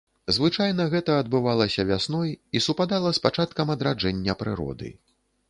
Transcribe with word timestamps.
Звычайна 0.35 0.87
гэта 0.93 1.17
адбывалася 1.23 1.85
вясной 1.91 2.33
і 2.57 2.63
супадала 2.67 3.13
з 3.19 3.23
пачаткам 3.27 3.67
адраджэння 3.77 4.39
прыроды. 4.43 4.93